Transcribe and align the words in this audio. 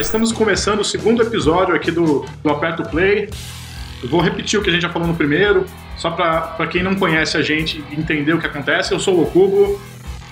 Estamos 0.00 0.32
começando 0.32 0.80
o 0.80 0.84
segundo 0.84 1.22
episódio 1.22 1.72
aqui 1.74 1.90
do, 1.90 2.26
do 2.42 2.50
Aperto 2.50 2.82
Play. 2.82 3.30
Eu 4.02 4.08
vou 4.08 4.20
repetir 4.20 4.58
o 4.58 4.62
que 4.62 4.68
a 4.68 4.72
gente 4.72 4.82
já 4.82 4.90
falou 4.90 5.06
no 5.06 5.14
primeiro, 5.14 5.64
só 5.96 6.10
para 6.10 6.66
quem 6.66 6.82
não 6.82 6.96
conhece 6.96 7.36
a 7.36 7.42
gente 7.42 7.82
entender 7.92 8.32
o 8.32 8.40
que 8.40 8.46
acontece. 8.46 8.92
Eu 8.92 8.98
sou 8.98 9.22
o 9.22 9.26
Cubo. 9.30 9.80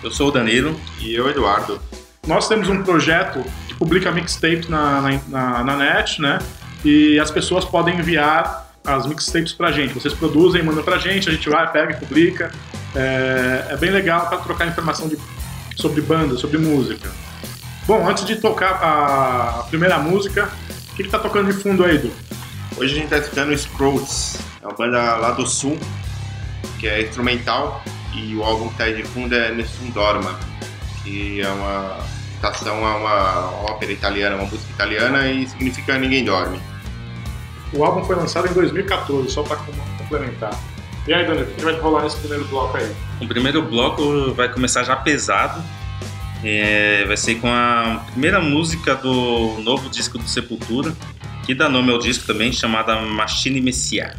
Eu 0.03 0.11
sou 0.11 0.29
o 0.29 0.31
Danilo. 0.33 0.79
E 1.01 1.15
eu, 1.15 1.31
Eduardo. 1.31 1.81
Nós 2.27 2.49
temos 2.49 2.69
um 2.69 2.83
projeto 2.83 3.45
que 3.69 3.75
publica 3.75 4.11
mixtapes 4.11 4.69
na, 4.69 5.01
na, 5.01 5.21
na, 5.29 5.65
na 5.65 5.77
net, 5.77 6.21
né? 6.21 6.41
E 6.85 7.19
as 7.21 7.31
pessoas 7.31 7.65
podem 7.65 7.97
enviar 7.97 8.75
as 8.85 9.07
mixtapes 9.07 9.53
pra 9.53 9.71
gente. 9.71 9.95
Vocês 9.95 10.13
produzem, 10.13 10.61
mandam 10.63 10.83
pra 10.83 10.99
gente, 10.99 11.29
a 11.29 11.33
gente 11.33 11.49
vai, 11.49 11.71
pega 11.71 11.93
e 11.93 11.97
publica. 11.97 12.51
É, 12.97 13.67
é 13.71 13.77
bem 13.77 13.91
legal 13.91 14.27
para 14.29 14.39
trocar 14.39 14.67
informação 14.67 15.09
de, 15.09 15.17
sobre 15.77 16.01
banda, 16.01 16.37
sobre 16.37 16.59
música. 16.59 17.09
Bom, 17.85 18.09
antes 18.09 18.25
de 18.25 18.37
tocar 18.37 18.79
a 18.81 19.65
primeira 19.65 19.99
música, 19.99 20.49
o 20.93 20.95
que, 20.95 21.03
que 21.03 21.09
tá 21.09 21.19
tocando 21.19 21.53
de 21.53 21.61
fundo 21.61 21.85
aí, 21.85 21.97
Edu? 21.97 22.13
Hoje 22.77 22.95
a 22.95 22.97
gente 22.97 23.09
tá 23.09 23.19
escutando 23.19 23.57
Scrolls, 23.59 24.39
é 24.63 24.67
uma 24.67 24.75
banda 24.75 25.17
lá 25.17 25.33
do 25.33 25.45
sul, 25.45 25.77
que 26.79 26.87
é 26.87 27.03
instrumental, 27.03 27.83
e 28.15 28.37
o 28.37 28.45
álbum 28.45 28.69
que 28.69 28.77
tá 28.77 28.85
aí 28.85 28.95
de 28.95 29.03
fundo 29.03 29.35
é 29.35 29.51
Nessun 29.51 29.91
Dorma, 29.91 30.39
que 31.03 31.41
é 31.41 31.49
uma 31.49 31.99
citação 32.35 32.87
a 32.87 32.97
uma 32.97 33.73
ópera 33.73 33.91
italiana, 33.91 34.37
uma 34.37 34.45
música 34.45 34.73
italiana 34.73 35.29
e 35.29 35.49
significa 35.49 35.99
Ninguém 35.99 36.25
Dorme. 36.25 36.61
O 37.73 37.85
álbum 37.85 38.05
foi 38.05 38.15
lançado 38.15 38.49
em 38.49 38.53
2014, 38.53 39.29
só 39.29 39.43
para 39.43 39.57
complementar. 39.99 40.57
E 41.09 41.13
aí, 41.13 41.27
Daniel, 41.27 41.47
o 41.47 41.51
que 41.51 41.65
vai 41.65 41.75
rolar 41.81 42.05
nesse 42.05 42.19
primeiro 42.19 42.45
bloco 42.45 42.77
aí? 42.77 42.95
O 43.21 43.27
primeiro 43.27 43.61
bloco 43.63 44.33
vai 44.35 44.49
começar 44.49 44.85
já 44.85 44.95
pesado, 44.95 45.61
é, 46.45 47.05
vai 47.07 47.17
ser 47.17 47.37
com 47.37 47.49
a 47.49 48.05
primeira 48.11 48.41
música 48.41 48.95
do 48.95 49.59
novo 49.61 49.89
disco 49.89 50.19
do 50.19 50.29
Sepultura, 50.29 50.95
que 51.45 51.55
dá 51.55 51.69
nome 51.69 51.91
ao 51.93 51.99
disco 51.99 52.27
também, 52.27 52.53
chamada 52.53 53.01
Machine 53.01 53.61
Messiah. 53.61 54.15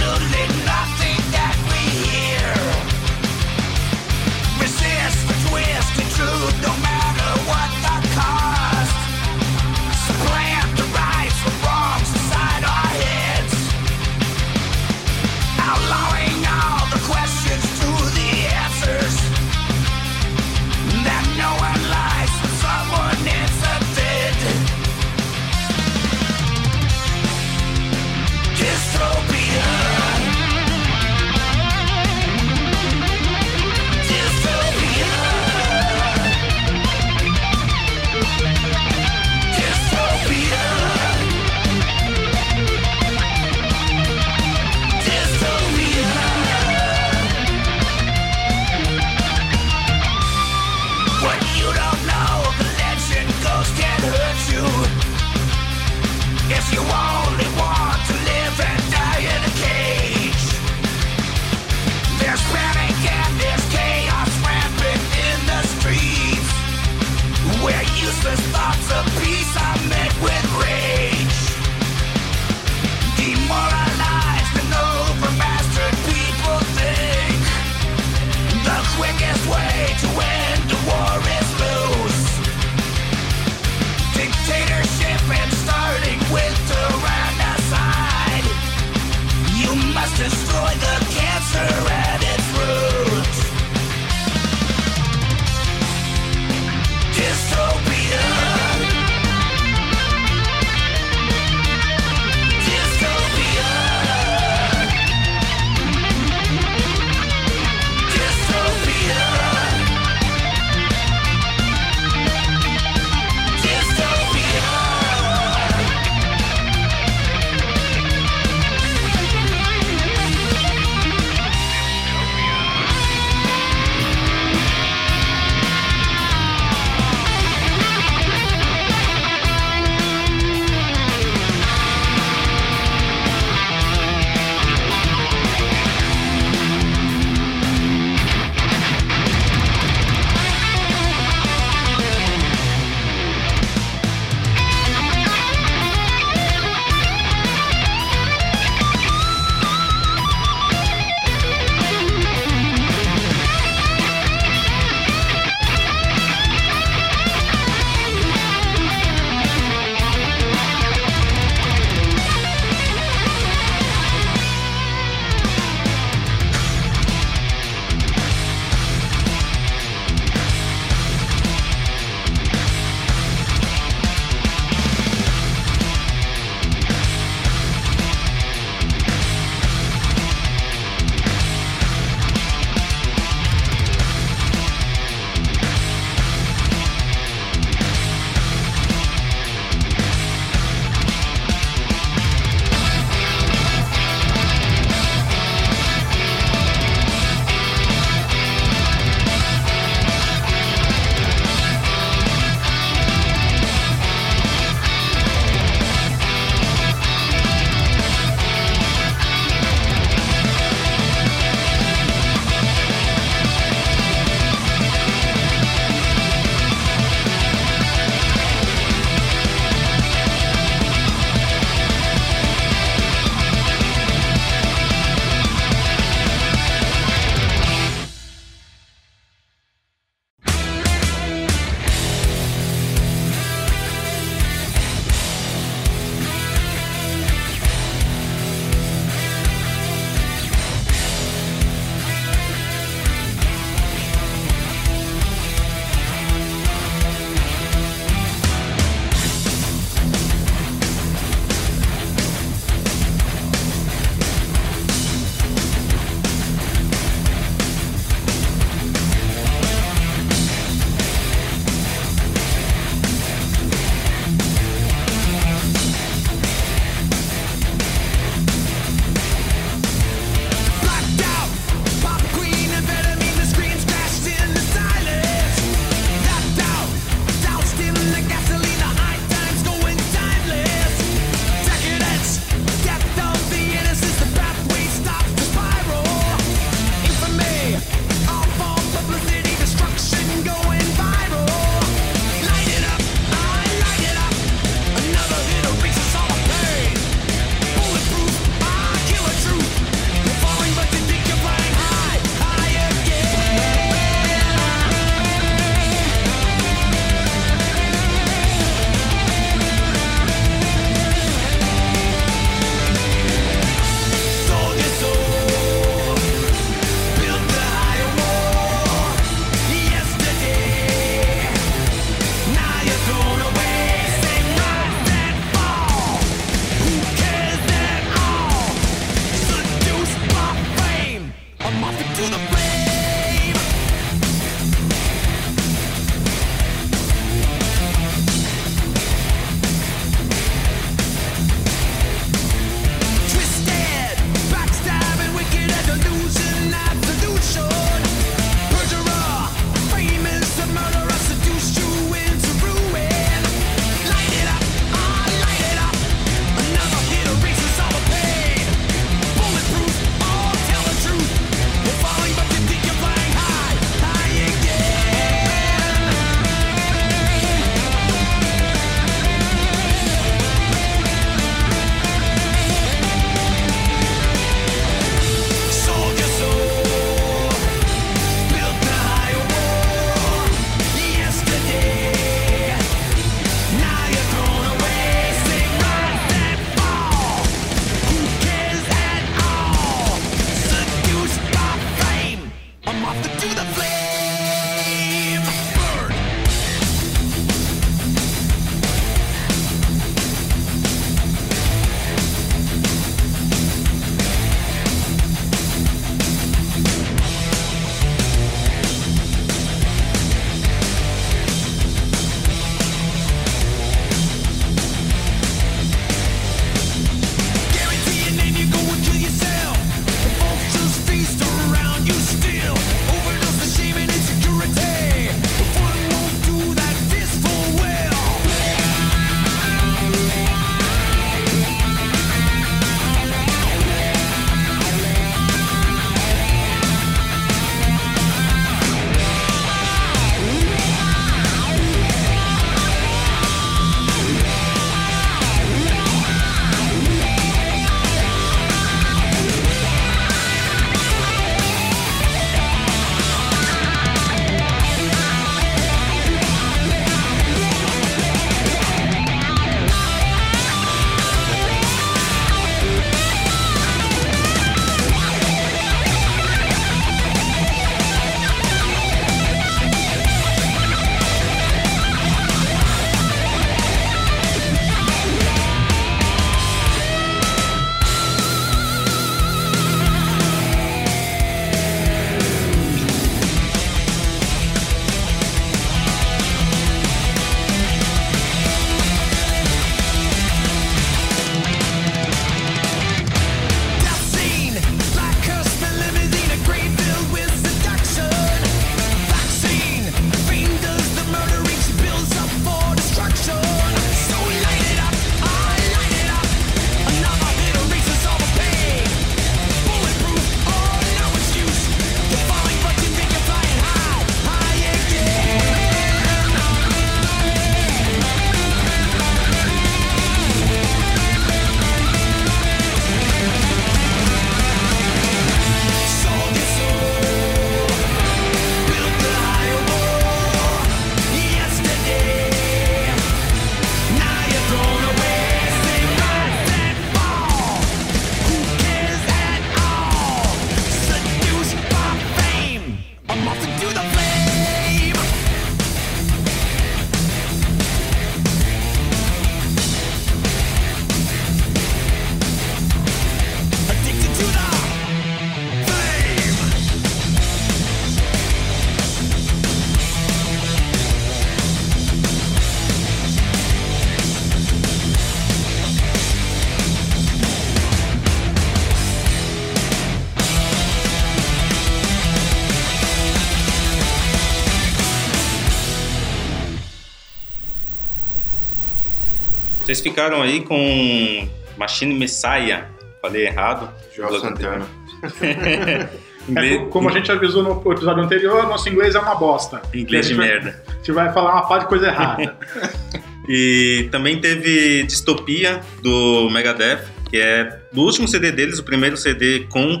Vocês 579.86 580.00
ficaram 580.00 580.42
aí 580.42 580.62
com 580.62 581.48
Machine 581.76 582.12
Messiah. 582.12 582.88
Falei 583.22 583.46
errado. 583.46 583.88
Joel 584.12 584.40
Santana. 584.40 584.86
É, 586.54 586.78
como 586.90 587.08
a 587.08 587.12
gente 587.12 587.32
avisou 587.32 587.60
no 587.60 587.92
episódio 587.92 588.22
anterior, 588.22 588.68
nosso 588.68 588.88
inglês 588.88 589.16
é 589.16 589.18
uma 589.18 589.34
bosta. 589.34 589.82
Inglês 589.92 590.28
de 590.28 590.34
vai, 590.34 590.46
merda. 590.46 590.80
A 590.86 590.92
gente 590.92 591.10
vai 591.10 591.32
falar 591.32 591.54
uma 591.54 591.66
parte 591.66 591.82
de 591.82 591.88
coisa 591.88 592.06
errada. 592.06 592.56
e 593.48 594.08
também 594.12 594.40
teve 594.40 595.02
Distopia 595.02 595.80
do 596.04 596.48
Megadeth, 596.50 597.00
que 597.28 597.38
é 597.38 597.80
do 597.90 598.02
último 598.02 598.28
CD 598.28 598.52
deles, 598.52 598.78
o 598.78 598.84
primeiro 598.84 599.16
CD 599.16 599.66
com 599.68 600.00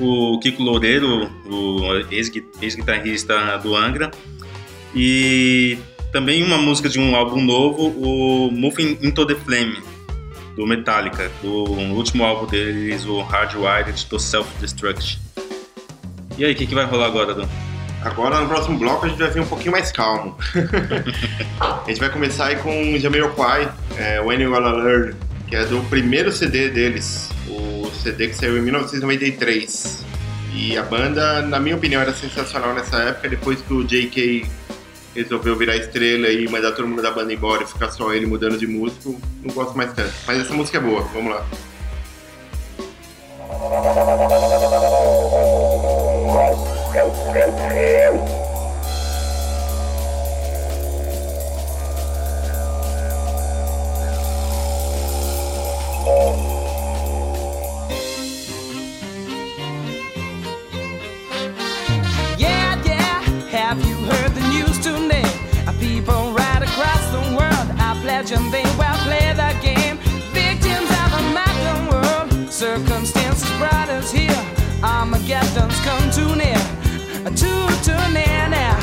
o 0.00 0.40
Kiko 0.40 0.60
Loureiro, 0.60 1.30
o 1.44 1.80
ex-guitarrista 2.10 3.56
do 3.58 3.76
Angra. 3.76 4.10
E 4.92 5.78
também 6.12 6.42
uma 6.42 6.58
música 6.58 6.88
de 6.88 6.98
um 6.98 7.14
álbum 7.14 7.40
novo, 7.42 7.88
o 7.88 8.50
Moving 8.50 8.98
Into 9.02 9.26
the 9.26 9.34
Flame, 9.34 9.82
do 10.56 10.66
Metallica, 10.66 11.30
do 11.42 11.64
último 11.94 12.24
álbum 12.24 12.46
deles, 12.46 13.04
o 13.04 13.20
Hardwired 13.22 14.06
to 14.06 14.18
Self-Destruction. 14.18 15.18
E 16.38 16.44
aí, 16.44 16.52
o 16.52 16.54
que, 16.54 16.66
que 16.66 16.74
vai 16.74 16.84
rolar 16.84 17.06
agora, 17.06 17.34
Dan? 17.34 17.48
Agora, 18.02 18.40
no 18.40 18.48
próximo 18.48 18.78
bloco, 18.78 19.06
a 19.06 19.08
gente 19.08 19.18
vai 19.18 19.30
vir 19.30 19.40
um 19.40 19.46
pouquinho 19.46 19.72
mais 19.72 19.90
calmo. 19.90 20.36
a 21.60 21.84
gente 21.88 21.98
vai 21.98 22.10
começar 22.10 22.46
aí 22.46 22.56
com 22.56 22.94
o 22.94 22.98
Jamiroquai, 22.98 23.72
é, 23.96 24.20
When 24.20 24.40
You 24.40 24.50
Gonna 24.50 24.72
Learn, 24.72 25.14
que 25.48 25.56
é 25.56 25.64
do 25.64 25.80
primeiro 25.88 26.30
CD 26.30 26.68
deles, 26.68 27.30
o 27.48 27.90
CD 27.90 28.28
que 28.28 28.34
saiu 28.34 28.58
em 28.58 28.60
1993. 28.60 30.04
E 30.54 30.78
a 30.78 30.82
banda, 30.82 31.42
na 31.42 31.58
minha 31.58 31.76
opinião, 31.76 32.00
era 32.00 32.12
sensacional 32.12 32.74
nessa 32.74 32.96
época, 32.96 33.28
depois 33.28 33.60
que 33.60 33.74
o 33.74 33.84
J.K. 33.84 34.46
resolveu 35.16 35.56
virar 35.56 35.76
estrela 35.76 36.28
e 36.28 36.48
mandar 36.48 36.72
todo 36.72 36.86
mundo 36.86 37.02
da 37.02 37.10
banda 37.10 37.32
embora 37.32 37.62
e 37.62 37.66
ficar 37.66 37.90
só 37.90 38.12
ele 38.12 38.26
mudando 38.26 38.58
de 38.58 38.66
músico, 38.66 39.20
não 39.42 39.54
gosto 39.54 39.76
mais 39.76 39.92
tanto. 39.92 40.12
Mas 40.26 40.40
essa 40.40 40.52
música 40.52 40.78
é 40.78 40.80
boa, 40.80 41.02
vamos 41.12 41.32
lá. 41.32 41.46
Yeah, 46.96 47.65
Armageddon's 75.06 75.78
come 75.82 76.10
too 76.10 76.34
near, 76.34 76.58
too, 77.36 77.62
too 77.86 78.02
near 78.12 78.48
now. 78.50 78.74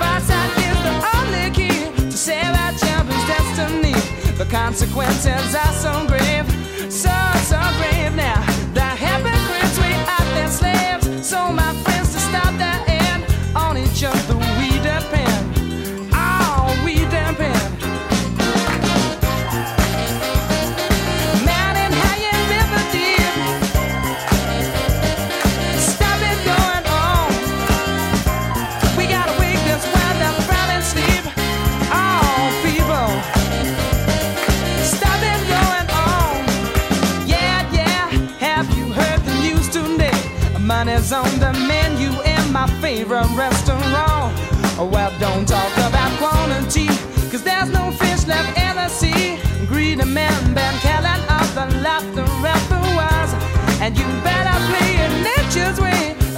Foresight 0.00 0.56
is 0.64 0.78
the 0.80 0.94
only 1.16 1.50
key 1.50 2.08
to 2.08 2.16
save 2.16 2.54
our 2.56 2.72
children's 2.72 3.26
destiny. 3.26 3.92
The 4.38 4.46
consequences 4.46 5.54
are 5.54 5.72
so 5.74 6.06
grave, 6.08 6.48
so, 6.90 7.12
so 7.44 7.60
grave 7.76 8.16
now. 8.16 8.40
The 8.72 8.80
hypocrites, 8.80 9.27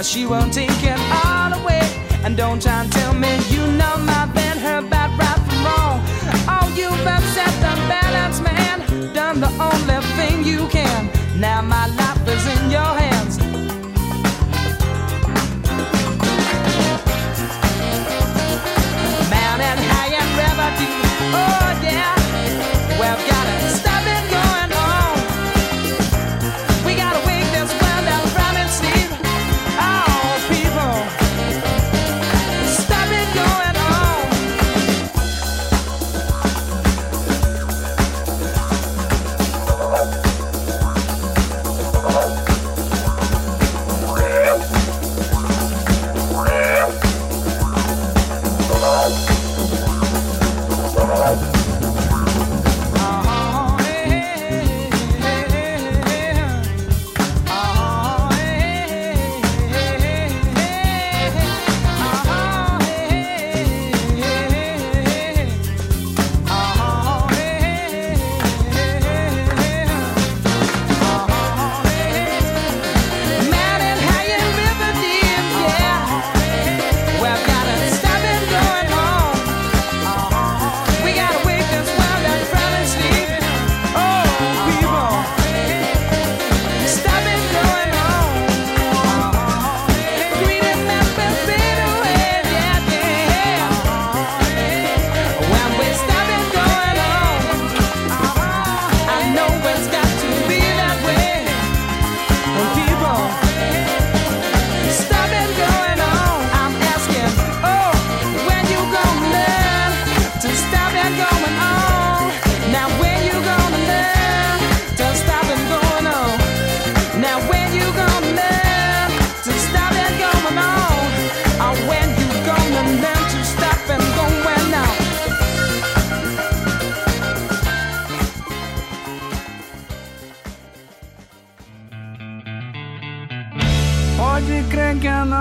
she 0.03 0.25
won't 0.25 0.51
take 0.53 0.83
it 0.83 0.99
all 1.23 1.53
away. 1.53 1.81
And 2.23 2.35
don't 2.35 2.61
try 2.61 2.81
and 2.81 2.91
tell 2.91 3.13
me 3.13 3.37
you 3.49 3.65
know 3.79 3.97
my 3.97 4.25
band, 4.33 4.59
her 4.59 4.81
bad 4.81 5.11
right 5.19 5.39
from 5.45 5.63
wrong. 5.65 6.01
Oh, 6.47 6.73
you've 6.75 7.05
upset 7.05 7.53
the 7.65 7.73
balance, 7.87 8.41
man. 8.41 9.13
Done 9.13 9.39
the 9.41 9.51
only 9.61 9.99
thing 10.17 10.43
you 10.43 10.67
can. 10.69 11.09
Now 11.39 11.61
my 11.61 11.87
life 11.87 12.10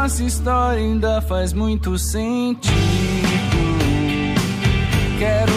nossa 0.03 0.25
história 0.25 0.81
ainda 0.81 1.21
faz 1.21 1.53
muito 1.53 1.99
sentido. 1.99 2.71
Quero 5.19 5.50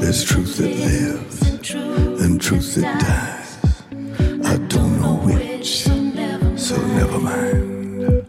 There's 0.00 0.24
truth 0.24 0.56
that 0.56 0.74
lives 0.74 1.42
and 2.22 2.40
truth 2.40 2.74
that 2.76 3.00
dies. 3.00 3.82
I 4.46 4.56
don't 4.68 5.00
know 5.00 5.16
which, 5.24 5.84
so 6.58 6.76
never 6.86 7.18
mind. 7.18 8.26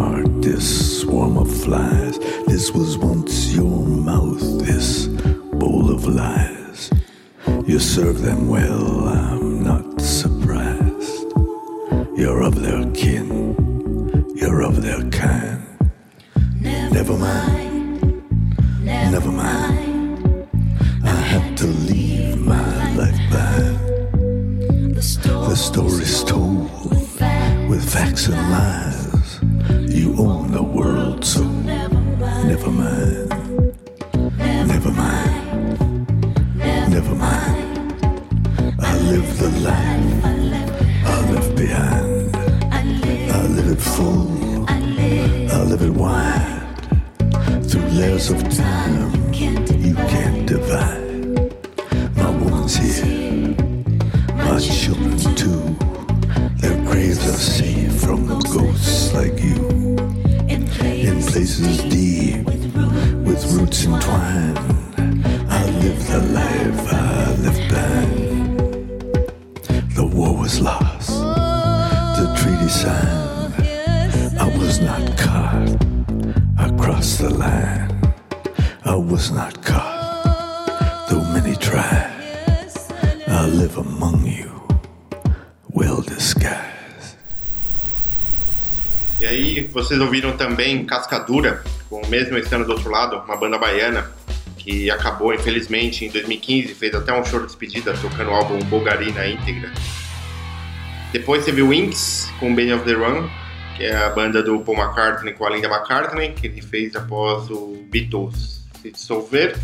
Heart, 0.00 0.42
this 0.42 1.00
swarm 1.00 1.36
of 1.36 1.50
flies. 1.64 2.18
This 2.46 2.72
was 2.72 2.96
once 2.96 3.52
your 3.54 3.84
mouth, 4.10 4.44
this 4.66 5.06
bowl 5.60 5.90
of 5.96 6.06
lies. 6.06 6.90
You 7.66 7.78
serve 7.78 8.22
them 8.22 8.48
well, 8.48 9.08
I'm 9.08 9.62
not 9.62 10.00
surprised. 10.00 11.26
You're 12.20 12.42
of 12.42 12.54
their 12.66 12.82
kin, 12.92 13.28
you're 14.40 14.62
of 14.62 14.80
their 14.82 15.02
kind. 15.10 15.62
Never 16.96 17.16
mind, 17.16 18.22
never 19.14 19.30
mind. 19.30 20.48
I 21.04 21.20
had 21.32 21.58
to 21.58 21.66
leave 21.90 22.38
my 22.38 22.94
life 23.00 23.20
behind. 23.34 24.94
The 24.96 25.56
story's 25.56 26.24
told 26.24 26.70
with 27.68 27.84
facts 27.92 28.28
and 28.28 28.40
lies. 28.56 29.09
Never 32.50 32.70
mind. 32.70 33.28
Never 34.66 34.90
mind. 34.90 35.78
Never 36.90 37.14
mind. 37.14 38.02
I 38.80 38.98
live 39.10 39.38
the 39.38 39.50
life 39.68 40.24
I 41.04 41.30
left 41.32 41.54
behind. 41.54 42.36
I 43.38 43.46
live 43.56 43.68
it 43.70 43.80
full. 43.80 44.66
I 44.68 45.62
live 45.70 45.82
it 45.82 45.94
wide. 45.94 46.74
Through 47.68 47.88
layers 48.00 48.30
of 48.30 48.42
time, 48.52 49.32
you 49.32 49.94
can't 50.12 50.44
divide. 50.44 51.54
My 52.16 52.30
woman's 52.30 52.74
here. 52.74 53.54
My 54.34 54.58
children 54.58 55.16
too. 55.36 55.62
Their 56.60 56.76
graves 56.84 57.24
are 57.28 57.44
safe 57.58 57.92
from 58.02 58.26
ghosts 58.26 59.14
like 59.14 59.38
you. 59.40 59.70
In 60.48 61.22
places 61.22 61.89
entwined. 64.10 64.58
I 65.50 65.64
live 65.82 66.06
the 66.08 66.20
life 66.38 66.92
I 66.92 67.34
left 67.44 67.62
behind. 67.68 69.14
The 69.94 70.06
war 70.06 70.36
was 70.36 70.60
lost. 70.60 71.10
The 72.18 72.26
treaty 72.36 72.68
signed. 72.68 73.54
I 74.38 74.46
was 74.58 74.80
not 74.80 75.16
caught. 75.18 75.78
The 77.18 77.30
line. 77.30 77.90
I 78.84 78.94
was 78.94 79.30
not 79.30 79.62
caught. 79.62 81.06
Though 81.10 81.24
many 81.34 81.54
tried. 81.56 82.68
I 83.26 83.46
live 83.46 83.76
among 83.76 84.26
you. 84.26 84.50
E 89.20 89.26
aí, 89.26 89.66
vocês 89.66 90.00
ouviram 90.00 90.34
também 90.34 90.84
Cascadura, 90.86 91.62
mesmo 92.10 92.36
estando 92.36 92.66
do 92.66 92.72
outro 92.72 92.90
lado, 92.90 93.22
uma 93.24 93.36
banda 93.36 93.56
baiana 93.56 94.10
que 94.58 94.90
acabou, 94.90 95.32
infelizmente, 95.32 96.04
em 96.04 96.10
2015, 96.10 96.74
fez 96.74 96.94
até 96.94 97.18
um 97.18 97.24
show 97.24 97.40
de 97.40 97.46
despedida 97.46 97.94
tocando 97.94 98.30
o 98.30 98.34
álbum 98.34 98.58
Bulgari 98.64 99.10
na 99.12 99.26
íntegra. 99.26 99.72
Depois 101.12 101.44
teve 101.44 101.62
o 101.62 101.68
Wings 101.68 102.30
com 102.38 102.54
Band 102.54 102.76
of 102.76 102.84
the 102.84 102.92
Run, 102.92 103.28
que 103.76 103.84
é 103.84 103.96
a 103.96 104.10
banda 104.10 104.42
do 104.42 104.60
Paul 104.60 104.76
McCartney 104.76 105.32
com 105.32 105.46
a 105.46 105.50
Linda 105.50 105.68
McCartney, 105.68 106.32
que 106.32 106.46
ele 106.46 106.60
fez 106.60 106.94
após 106.94 107.48
o 107.50 107.82
Beatles 107.90 108.60
se 108.82 108.90
dissolver. 108.90 109.56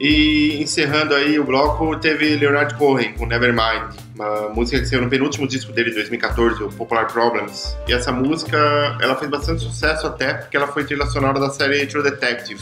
E 0.00 0.58
encerrando 0.62 1.14
aí 1.14 1.38
o 1.38 1.44
bloco, 1.44 1.94
teve 1.98 2.36
Leonard 2.36 2.74
Cohen 2.76 3.12
com 3.12 3.26
Nevermind, 3.26 3.94
uma 4.20 4.50
música 4.50 4.78
que 4.78 4.86
saiu 4.86 5.00
no 5.00 5.08
penúltimo 5.08 5.48
disco 5.48 5.72
dele, 5.72 5.88
de 5.88 5.96
2014, 5.96 6.62
o 6.62 6.68
Popular 6.68 7.06
Problems. 7.06 7.76
E 7.88 7.92
essa 7.92 8.12
música, 8.12 8.58
ela 9.00 9.16
fez 9.16 9.30
bastante 9.30 9.62
sucesso 9.62 10.06
até, 10.06 10.34
porque 10.34 10.56
ela 10.56 10.66
foi 10.66 10.86
sonora 11.06 11.40
da 11.40 11.48
série 11.48 11.86
True 11.86 12.02
Detective. 12.02 12.60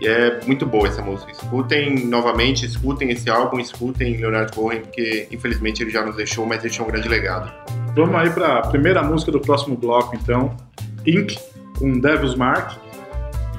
E 0.00 0.06
é 0.06 0.40
muito 0.46 0.64
boa 0.64 0.86
essa 0.86 1.02
música. 1.02 1.32
Escutem 1.32 2.06
novamente, 2.06 2.66
escutem 2.66 3.10
esse 3.10 3.28
álbum, 3.28 3.58
escutem 3.58 4.18
Leonard 4.18 4.52
Cohen, 4.52 4.82
porque 4.82 5.26
infelizmente 5.32 5.82
ele 5.82 5.90
já 5.90 6.04
nos 6.04 6.16
deixou, 6.16 6.46
mas 6.46 6.62
deixou 6.62 6.86
um 6.86 6.88
grande 6.88 7.08
legado. 7.08 7.50
Vamos 7.94 8.14
aí 8.14 8.30
para 8.30 8.58
a 8.58 8.66
primeira 8.68 9.02
música 9.02 9.32
do 9.32 9.40
próximo 9.40 9.74
bloco, 9.74 10.14
então. 10.14 10.54
Ink, 11.06 11.38
com 11.78 11.98
Devil's 11.98 12.34
Mark. 12.34 12.76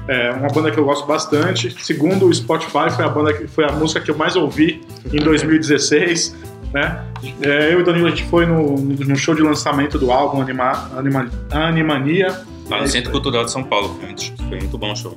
É 0.06 0.30
uma 0.30 0.48
banda 0.48 0.70
que 0.70 0.78
eu 0.78 0.84
gosto 0.84 1.06
bastante. 1.06 1.74
Segundo 1.84 2.26
o 2.26 2.32
Spotify, 2.32 2.88
foi 2.94 3.04
a 3.04 3.08
banda 3.08 3.34
que 3.34 3.46
foi 3.46 3.64
a 3.64 3.72
música 3.72 4.00
que 4.00 4.10
eu 4.10 4.16
mais 4.16 4.36
ouvi 4.36 4.80
em 5.12 5.18
2016. 5.18 6.47
Né? 6.72 7.04
É, 7.42 7.72
eu 7.72 7.80
e 7.80 7.82
o 7.82 7.84
Danilo, 7.84 8.06
a 8.06 8.10
gente 8.10 8.24
foi 8.24 8.46
no, 8.46 8.76
no 8.76 9.16
show 9.16 9.34
de 9.34 9.42
lançamento 9.42 9.98
do 9.98 10.10
álbum 10.10 10.40
Anima, 10.40 10.90
Anima, 10.96 11.30
Animania. 11.50 12.40
Lá 12.68 12.82
no 12.82 12.88
Centro 12.88 13.10
Cultural 13.10 13.44
de 13.44 13.50
São 13.50 13.64
Paulo. 13.64 13.94
Foi 13.94 14.06
muito, 14.06 14.36
foi 14.36 14.58
muito 14.58 14.78
bom 14.78 14.92
o 14.92 14.96
show. 14.96 15.16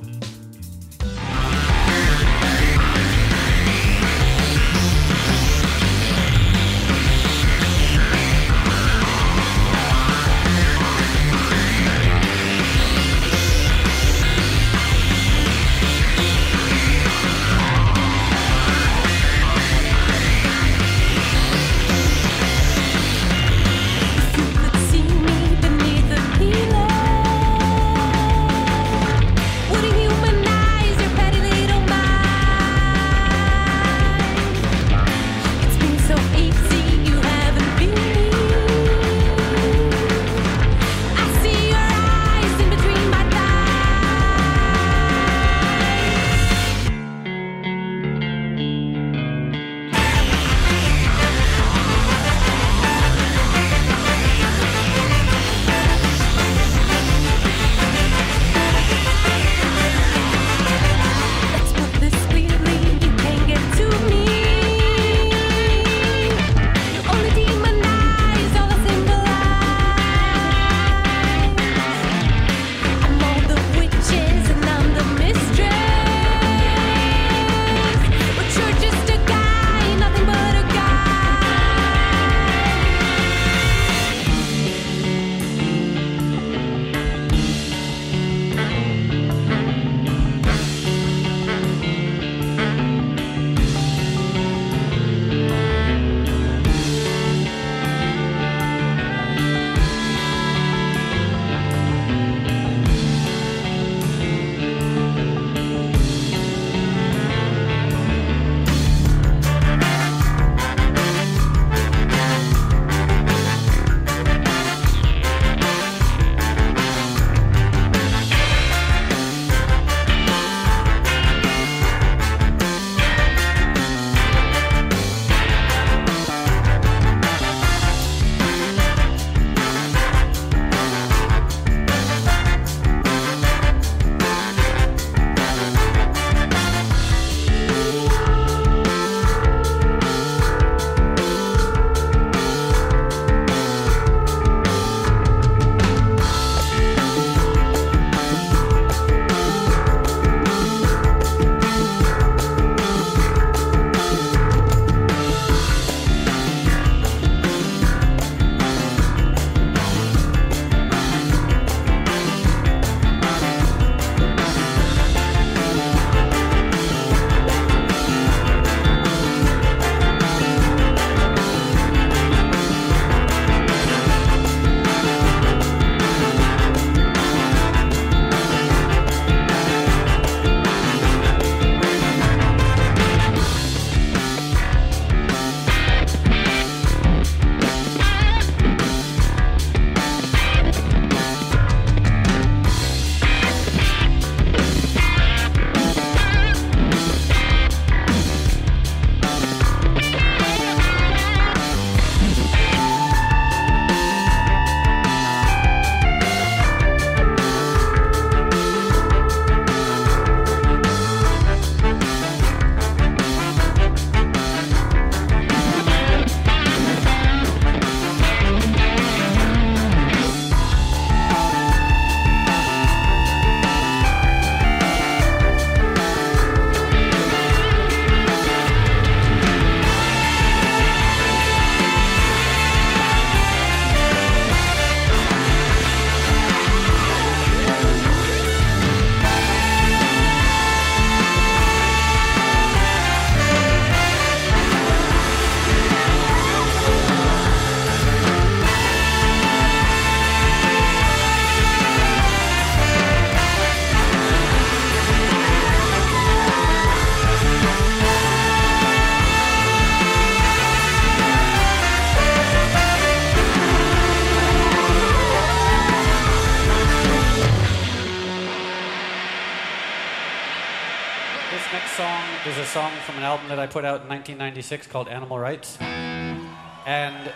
Put 273.72 273.86
out 273.86 274.02
in 274.02 274.08
1996 274.08 274.86
called 274.86 275.08
Animal 275.08 275.38
Rights. 275.38 275.78
And 275.80 277.32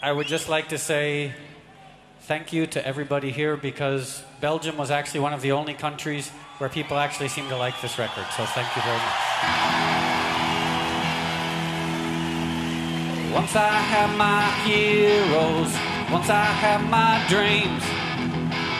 I 0.00 0.12
would 0.12 0.28
just 0.28 0.48
like 0.48 0.68
to 0.68 0.78
say 0.78 1.32
thank 2.20 2.52
you 2.52 2.64
to 2.68 2.86
everybody 2.86 3.32
here 3.32 3.56
because 3.56 4.22
Belgium 4.40 4.76
was 4.76 4.92
actually 4.92 5.18
one 5.18 5.32
of 5.32 5.42
the 5.42 5.50
only 5.50 5.74
countries 5.74 6.30
where 6.58 6.70
people 6.70 6.96
actually 6.96 7.26
seem 7.26 7.48
to 7.48 7.56
like 7.56 7.74
this 7.82 7.98
record. 7.98 8.26
So 8.36 8.44
thank 8.46 8.68
you 8.76 8.82
very 8.82 8.98
much. 8.98 9.18
Once 13.34 13.56
I 13.56 13.74
had 13.90 14.16
my 14.16 14.46
heroes, 14.62 15.74
once 16.12 16.30
I 16.30 16.46
had 16.62 16.86
my 16.88 17.18
dreams. 17.26 17.82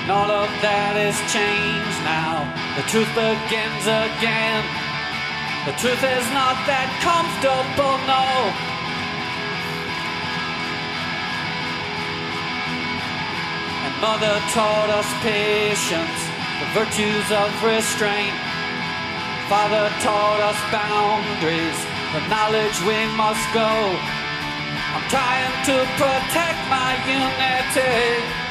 And 0.02 0.12
all 0.12 0.30
of 0.30 0.48
that 0.62 0.94
has 0.94 1.18
changed 1.34 1.98
now. 2.06 2.46
The 2.78 2.86
truth 2.86 3.10
begins 3.18 3.82
again. 3.82 4.87
The 5.66 5.74
truth 5.74 6.00
is 6.00 6.26
not 6.30 6.56
that 6.70 6.88
comfortable, 7.02 7.98
no. 8.06 8.24
And 13.84 13.94
mother 14.00 14.38
taught 14.54 14.90
us 14.94 15.08
patience, 15.20 16.20
the 16.62 16.68
virtues 16.78 17.28
of 17.34 17.50
restraint. 17.66 18.36
Father 19.50 19.90
taught 20.00 20.40
us 20.40 20.58
boundaries, 20.70 21.78
the 22.14 22.22
knowledge 22.28 22.78
we 22.86 23.00
must 23.18 23.44
go. 23.52 23.68
I'm 23.68 25.04
trying 25.10 25.52
to 25.68 25.76
protect 25.98 26.60
my 26.70 26.96
unity. 27.04 28.47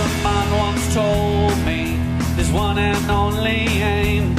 Of 0.00 0.22
mine 0.22 0.52
once 0.56 0.94
told 0.94 1.56
me 1.66 1.98
his 2.36 2.50
one 2.50 2.78
and 2.78 3.10
only 3.10 3.66
aim 3.98 4.34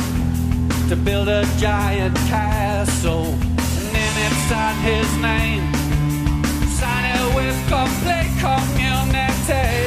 to 0.89 0.95
build 0.95 1.27
a 1.27 1.45
giant 1.57 2.15
castle 2.31 3.25
and 3.25 3.87
then 3.95 4.13
it 4.25 4.33
sign 4.49 4.75
his 4.91 5.09
name. 5.17 5.63
Sign 6.79 7.03
it 7.15 7.25
with 7.37 7.57
complete 7.69 8.33
community. 8.45 9.77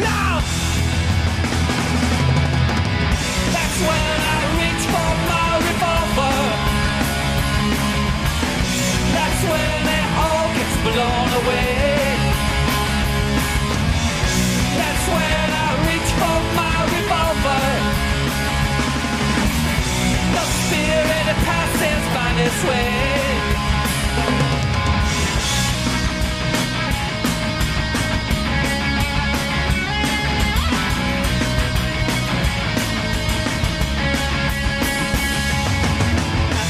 Now! 0.00 0.40
That's 3.54 3.78
when 3.88 4.16
I 4.34 4.40
reach 4.60 4.84
for 4.92 5.10
my 5.30 5.50
revolver. 5.68 6.36
That's 9.16 9.42
when 9.52 9.80
it 9.98 10.06
all 10.22 10.48
gets 10.56 10.76
blown 10.86 11.30
away. 11.42 11.93
This 22.62 23.54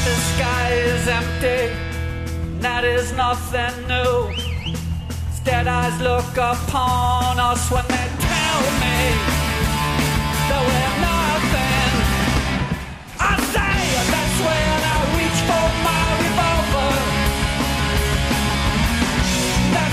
the 0.05 0.15
sky 0.33 0.71
is 0.71 1.07
empty. 1.07 1.75
That 2.59 2.83
is 2.83 3.13
nothing 3.13 3.87
new. 3.87 4.33
Dead 5.43 5.67
eyes 5.67 6.01
look 6.01 6.37
upon 6.37 7.39
us 7.39 7.69
when 7.69 7.85
they 7.87 8.07
tell 8.19 8.61
me 8.79 9.34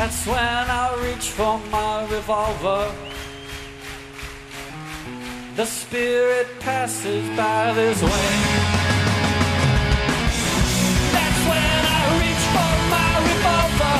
That's 0.00 0.26
when 0.26 0.38
I 0.38 0.96
reach 1.04 1.28
for 1.28 1.58
my 1.70 2.08
revolver. 2.08 2.90
The 5.56 5.66
spirit 5.66 6.46
passes 6.58 7.28
by 7.36 7.74
this 7.74 8.02
way. 8.02 8.32
That's 11.16 11.42
when 11.50 11.80
I 11.98 12.02
reach 12.22 12.44
for 12.54 12.72
my 12.94 13.12
revolver. 13.28 13.98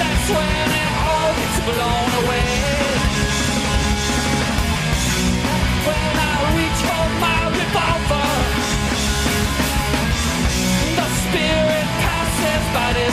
That's 0.00 0.28
when 0.36 0.66
it 0.82 0.92
all 1.06 1.30
gets 1.38 1.58
blown 1.68 2.24
away. 2.24 2.41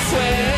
swear. 0.10 0.49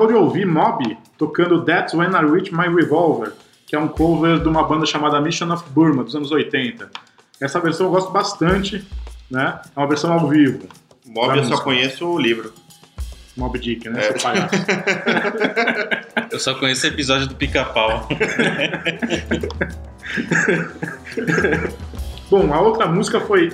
Acabou 0.00 0.06
de 0.06 0.14
ouvir 0.14 0.46
Mob 0.46 0.96
tocando 1.18 1.62
That's 1.64 1.92
When 1.92 2.10
I 2.10 2.24
Reach 2.24 2.54
My 2.54 2.74
Revolver, 2.74 3.32
que 3.66 3.76
é 3.76 3.78
um 3.78 3.88
cover 3.88 4.40
de 4.40 4.48
uma 4.48 4.62
banda 4.62 4.86
chamada 4.86 5.20
Mission 5.20 5.52
of 5.52 5.62
Burma, 5.70 6.02
dos 6.02 6.16
anos 6.16 6.30
80. 6.30 6.90
Essa 7.40 7.60
versão 7.60 7.86
eu 7.86 7.92
gosto 7.92 8.10
bastante, 8.10 8.84
né? 9.30 9.60
É 9.76 9.78
uma 9.78 9.86
versão 9.86 10.12
ao 10.12 10.26
vivo. 10.28 10.66
Mob 11.06 11.36
eu 11.36 11.44
só 11.44 11.60
conheço 11.60 12.06
o 12.06 12.18
livro. 12.18 12.52
Mob 13.36 13.58
Dick, 13.58 13.88
né? 13.88 14.00
É. 14.00 14.12
Seu 14.12 14.22
palhaço. 14.22 14.54
Eu 16.30 16.38
só 16.38 16.54
conheço 16.54 16.86
o 16.86 16.90
episódio 16.90 17.26
do 17.26 17.34
pica-pau. 17.34 18.06
Bom, 22.30 22.52
a 22.52 22.60
outra 22.60 22.86
música 22.86 23.20
foi 23.20 23.52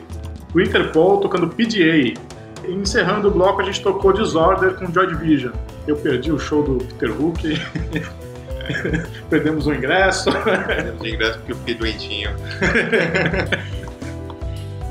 o 0.55 0.61
Interpol 0.61 1.21
tocando 1.21 1.49
PDA. 1.49 2.21
Encerrando 2.69 3.29
o 3.29 3.31
bloco, 3.31 3.61
a 3.61 3.65
gente 3.65 3.81
tocou 3.81 4.13
Disorder 4.13 4.75
com 4.75 4.93
Joy 4.93 5.09
Division. 5.09 5.53
Eu 5.87 5.97
perdi 5.97 6.33
o 6.33 6.39
show 6.39 6.63
do 6.63 6.85
Peter 6.85 7.11
Hook. 7.11 7.41
Perdemos 9.31 9.67
o 9.67 9.73
ingresso. 9.73 10.31
Temos 10.33 11.03
de 11.03 11.15
ingresso 11.15 11.39
porque 11.39 11.53
eu 11.53 11.57
fiquei 11.57 11.75
doentinho. 11.75 12.31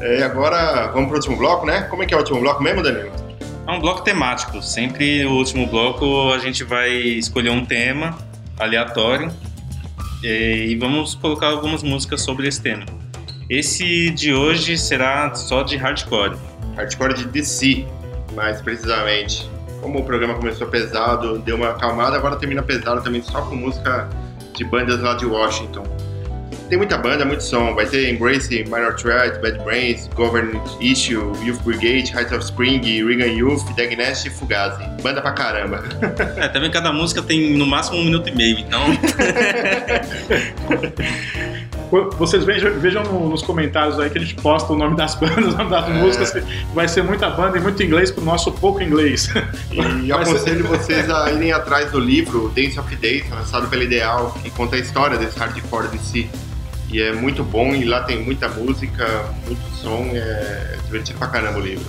É, 0.02 0.22
agora 0.24 0.88
vamos 0.88 1.08
pro 1.08 1.16
último 1.16 1.38
bloco, 1.38 1.66
né? 1.66 1.84
Como 1.84 2.04
é 2.04 2.06
que 2.06 2.14
é 2.14 2.18
o 2.18 2.20
último 2.20 2.40
bloco 2.40 2.62
mesmo, 2.62 2.84
Danilo? 2.84 3.12
É 3.66 3.72
um 3.72 3.80
bloco 3.80 4.04
temático. 4.04 4.62
Sempre 4.62 5.24
no 5.24 5.32
último 5.32 5.66
bloco 5.66 6.32
a 6.32 6.38
gente 6.38 6.64
vai 6.64 6.92
escolher 6.92 7.50
um 7.50 7.66
tema 7.66 8.16
aleatório 8.60 9.32
e 10.22 10.72
e 10.72 10.76
vamos 10.76 11.16
colocar 11.16 11.48
algumas 11.48 11.82
músicas 11.82 12.22
sobre 12.22 12.48
esse 12.48 12.62
tema. 12.62 12.86
Esse 13.50 14.10
de 14.12 14.34
hoje 14.34 14.78
será 14.78 15.34
só 15.34 15.64
de 15.64 15.78
hardcore. 15.78 16.36
Hardcore 16.76 17.14
de 17.14 17.26
DC, 17.26 17.86
mais 18.34 18.62
precisamente. 18.62 19.50
Como 19.82 20.00
o 20.00 20.04
programa 20.04 20.34
começou 20.34 20.68
pesado, 20.68 21.40
deu 21.40 21.56
uma 21.56 21.72
acalmada, 21.72 22.18
agora 22.18 22.36
termina 22.38 22.64
pesado 22.64 23.02
também, 23.02 23.22
só 23.22 23.42
com 23.42 23.56
música 23.56 24.10
de 24.54 24.64
bandas 24.64 25.00
lá 25.02 25.14
de 25.14 25.26
Washington. 25.26 25.84
Tem 26.70 26.78
muita 26.80 26.98
banda, 26.98 27.24
muito 27.24 27.44
som. 27.44 27.76
Vai 27.76 27.86
ter 27.86 28.12
Embrace, 28.12 28.64
Minor 28.64 28.96
Threat, 28.96 29.40
Bad 29.40 29.60
Brains, 29.64 30.08
Government 30.16 30.64
Issue, 30.82 31.32
Youth 31.44 31.62
Brigade, 31.64 32.12
Heights 32.12 32.32
of 32.32 32.44
Spring, 32.44 32.80
Regan 32.80 33.28
Youth, 33.28 33.64
Dagnest 33.76 34.28
e 34.28 34.32
Fugazi. 34.32 34.84
Banda 35.04 35.22
pra 35.22 35.32
caramba. 35.32 35.84
É, 36.38 36.48
também 36.48 36.72
cada 36.72 36.92
música 36.92 37.22
tem 37.22 37.56
no 37.56 37.66
máximo 37.66 37.98
um 37.98 38.04
minuto 38.04 38.28
e 38.30 38.36
meio, 38.36 38.60
então 38.60 38.82
Vocês 42.18 42.44
vejam, 42.44 42.72
vejam 42.80 43.04
no- 43.04 43.30
nos 43.30 43.42
comentários 43.42 44.00
aí 44.00 44.10
que 44.10 44.18
a 44.18 44.22
gente 44.22 44.36
posta 44.36 44.72
o 44.74 44.76
nome 44.76 44.96
das 44.96 45.16
bandas, 45.20 45.54
o 45.54 45.58
nome 45.58 45.70
das 45.70 45.90
músicas. 45.90 46.32
que 46.32 46.42
Vai 46.74 46.88
ser 46.88 47.04
muita 47.04 47.30
banda 47.30 47.58
e 47.58 47.62
muito 47.62 47.82
inglês 47.84 48.12
pro 48.12 48.24
nosso 48.24 48.52
pouco 48.52 48.82
inglês. 48.82 49.30
E 50.04 50.12
aconselho 50.12 50.66
vocês 50.68 51.10
a 51.10 51.32
irem 51.32 51.52
atrás 51.52 51.92
do 51.92 52.00
livro 52.00 52.52
Dance 52.56 52.80
of 52.80 52.96
Days, 52.96 53.30
lançado 53.30 53.68
pela 53.68 53.84
Ideal, 53.84 54.36
que 54.44 54.50
conta 54.52 54.76
a 54.76 54.80
história 54.80 55.18
desse 55.18 55.38
hardcore 55.40 55.88
de 55.90 56.00
si. 56.00 56.30
E 56.92 57.02
é 57.02 57.12
muito 57.12 57.44
bom, 57.44 57.74
e 57.74 57.84
lá 57.84 58.04
tem 58.04 58.24
muita 58.24 58.48
música, 58.48 59.26
muito 59.46 59.62
som, 59.82 60.10
é 60.14 60.78
divertido 60.86 61.18
pra 61.20 61.28
caramba 61.28 61.60
o 61.60 61.62
livro. 61.62 61.86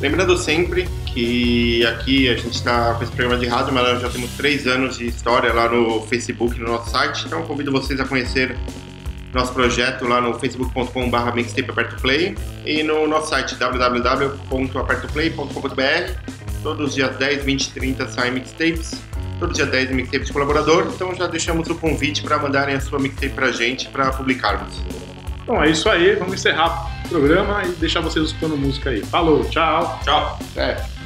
Lembrando 0.00 0.36
sempre 0.38 0.88
que 1.06 1.84
aqui 1.86 2.28
a 2.28 2.36
gente 2.36 2.54
está 2.54 2.94
com 2.94 3.02
esse 3.02 3.12
programa 3.12 3.38
de 3.38 3.46
rádio, 3.46 3.72
mas 3.74 3.82
nós 3.92 4.00
já 4.00 4.08
temos 4.08 4.30
três 4.30 4.66
anos 4.66 4.96
de 4.96 5.06
história 5.06 5.52
lá 5.52 5.68
no 5.68 6.00
Facebook, 6.06 6.58
no 6.58 6.68
nosso 6.68 6.90
site, 6.90 7.24
então 7.26 7.42
convido 7.42 7.70
vocês 7.70 8.00
a 8.00 8.04
conhecer 8.04 8.56
nosso 9.32 9.52
projeto 9.52 10.06
lá 10.06 10.20
no 10.20 10.38
facebook.com.br 10.38 11.34
mixtape 11.34 11.70
aperto 11.70 11.96
play 12.00 12.36
e 12.64 12.82
no 12.82 13.06
nosso 13.06 13.30
site 13.30 13.54
www.apertoplay.com.br 13.54 16.32
todos 16.62 16.88
os 16.88 16.94
dias 16.94 17.16
10, 17.16 17.44
20 17.44 17.64
e 17.64 17.70
30 17.70 18.08
saem 18.08 18.32
mixtapes 18.32 19.00
todo 19.40 19.52
dia 19.52 19.66
10 19.66 19.90
mixtapes 19.92 20.26
de 20.26 20.32
colaborador 20.32 20.90
então 20.94 21.14
já 21.14 21.26
deixamos 21.26 21.68
o 21.68 21.74
convite 21.74 22.22
para 22.22 22.38
mandarem 22.38 22.74
a 22.74 22.80
sua 22.80 22.98
mixtape 22.98 23.34
pra 23.34 23.50
gente 23.50 23.88
para 23.88 24.10
publicarmos 24.12 24.82
Bom, 25.46 25.62
é 25.62 25.70
isso 25.70 25.88
aí. 25.88 26.14
Vamos 26.14 26.34
encerrar 26.34 27.02
o 27.04 27.08
programa 27.08 27.62
e 27.64 27.68
deixar 27.72 28.00
vocês 28.00 28.26
escutando 28.26 28.56
música 28.56 28.90
aí. 28.90 29.04
Falou, 29.04 29.44
tchau. 29.44 30.00
tchau 30.04 30.38
é. 30.56 31.01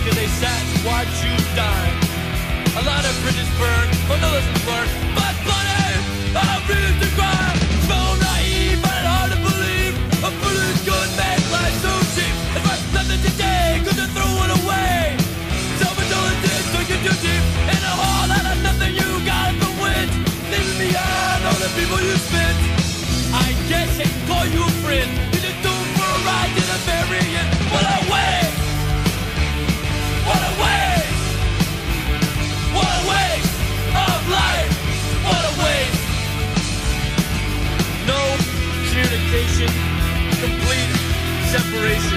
Cause 0.00 0.16
they 0.16 0.28
sat 0.40 0.62
and 0.64 0.80
watched 0.88 1.20
you 1.20 1.34
die. 1.52 1.92
A 2.80 2.82
lot 2.88 3.04
of 3.04 3.12
bridges 3.20 3.50
burned, 3.60 3.92
but 4.08 4.16
no 4.24 4.32
lessons 4.32 4.64
learned. 4.64 4.92
But 5.12 5.34
plenty 5.44 5.92
of 6.32 6.60
reasons 6.70 6.98
to 7.04 7.08
cry 7.18 7.52
So 7.84 7.98
naive 8.16 8.80
but 8.80 9.02
hard 9.04 9.32
to 9.34 9.38
believe. 9.44 9.94
A 10.24 10.30
bullet 10.40 10.76
could 10.88 11.10
make 11.20 11.44
life 11.52 11.76
so 11.84 11.92
cheap. 12.16 12.32
It's 12.56 12.64
worth 12.64 12.84
nothing 12.96 13.20
today 13.28 13.82
cause 13.84 13.98
you 14.00 14.08
threw 14.16 14.32
it 14.44 14.50
away. 14.64 15.20
Self-indulgence 15.84 16.66
took 16.72 16.86
you 16.88 16.98
too 17.04 17.16
deep. 17.20 17.44
In 17.68 17.80
a 17.84 17.92
hole 18.00 18.30
out 18.32 18.46
of 18.56 18.58
nothing 18.64 18.96
you 18.96 19.08
got 19.28 19.52
and 19.52 19.74
went 19.84 20.10
Leaving 20.48 20.78
behind 20.80 21.44
all 21.44 21.58
the 21.60 21.70
people 21.76 22.00
you 22.00 22.16
spent. 22.16 22.56
I 23.36 23.52
guess 23.68 24.00
I 24.00 24.08
call 24.24 24.46
You 24.48 24.69
generation. 41.80 42.09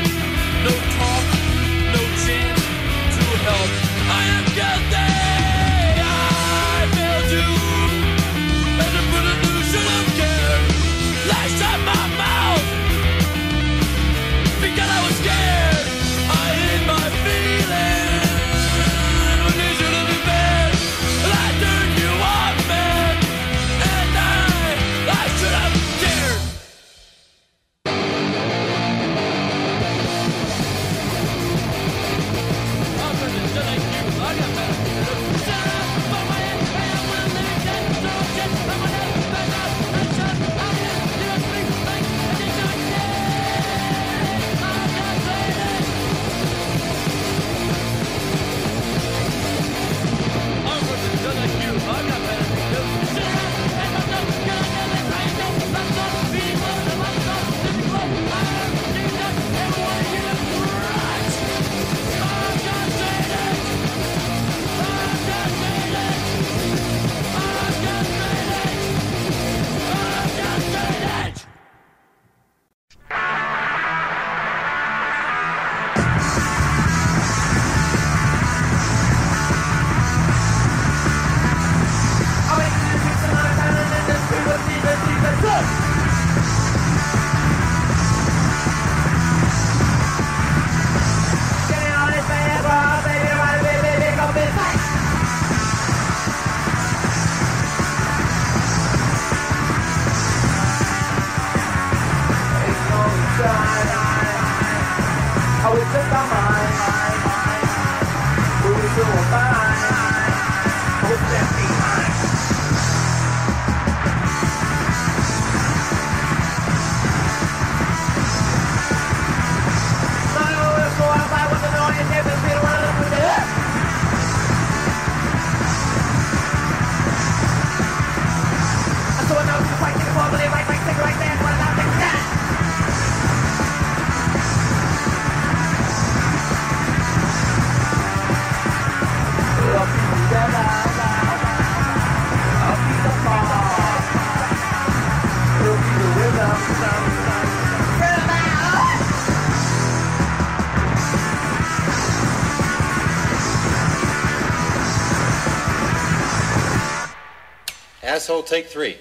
Asshole, 158.23 158.43
take 158.43 158.67
three. 158.67 158.95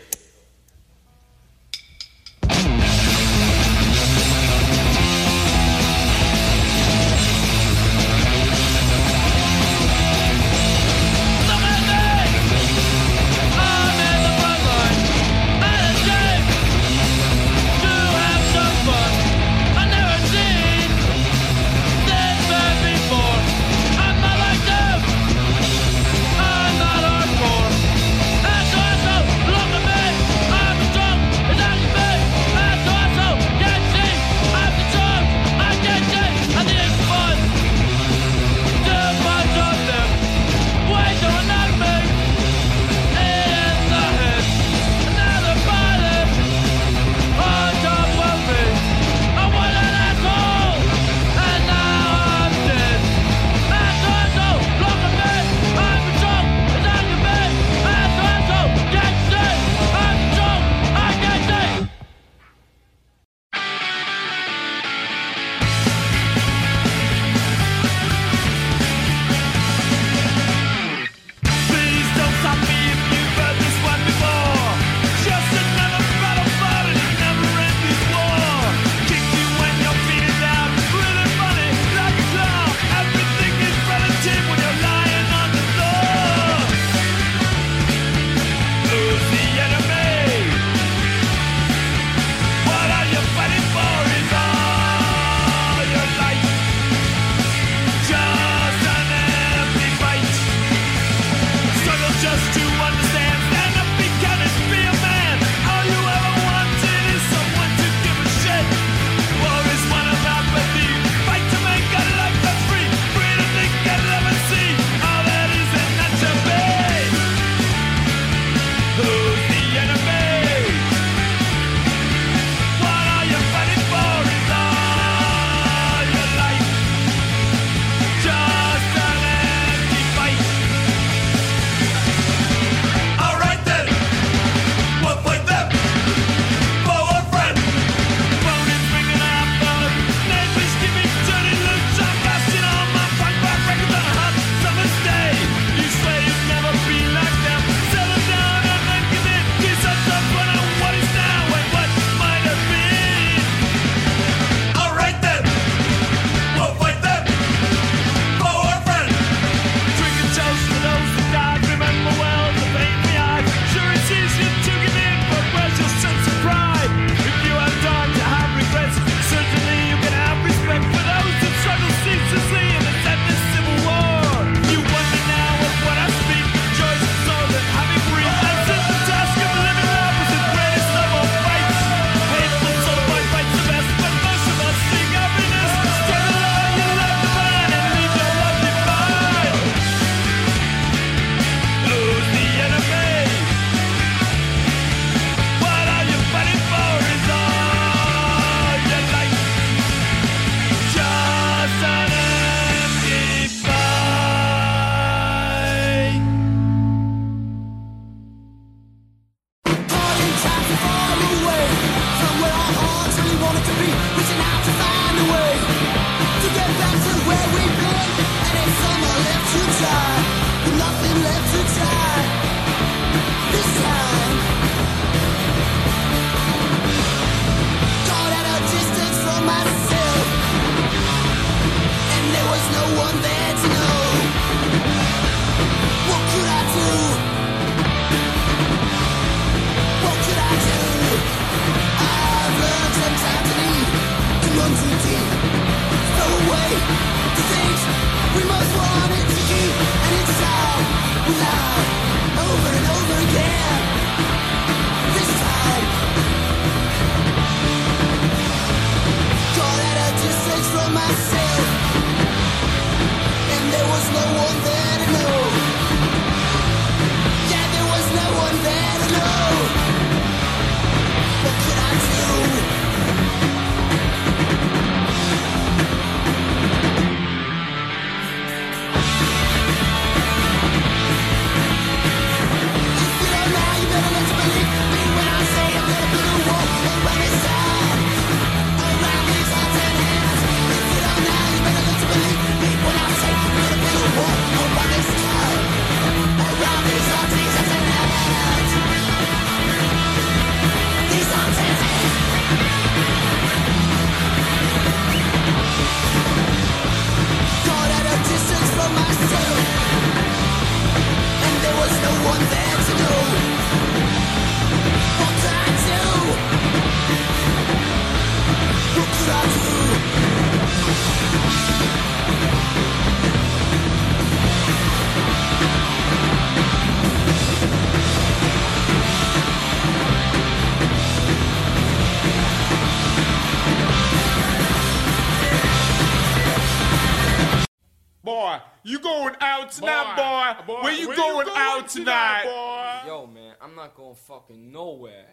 Boy. 338.43 338.59
You 338.85 338.99
going 338.99 339.35
out 339.41 339.71
tonight, 339.73 340.57
boy? 340.67 340.75
Boy, 340.75 340.83
Where 340.83 340.93
you 340.93 341.09
where 341.09 341.17
going, 341.17 341.49
out 341.55 341.89
tonight? 341.89 343.03
Yo, 343.07 343.27
man, 343.27 343.55
I'm 343.61 343.75
not 343.75 343.95
going 343.95 344.15
fucking 344.15 344.73
nowhere. 344.73 345.27